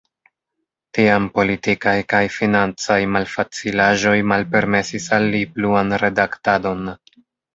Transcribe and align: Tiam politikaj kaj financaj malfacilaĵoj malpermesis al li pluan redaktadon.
Tiam 0.97 1.25
politikaj 1.35 1.93
kaj 2.13 2.21
financaj 2.37 2.97
malfacilaĵoj 3.17 4.15
malpermesis 4.31 5.05
al 5.19 5.31
li 5.35 5.43
pluan 5.59 5.97
redaktadon. 6.05 6.93